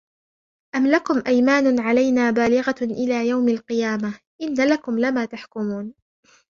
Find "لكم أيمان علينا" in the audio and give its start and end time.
0.87-2.31